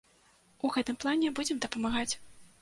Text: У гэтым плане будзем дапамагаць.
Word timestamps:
У 0.67 0.71
гэтым 0.77 0.97
плане 1.03 1.31
будзем 1.41 1.61
дапамагаць. 1.67 2.09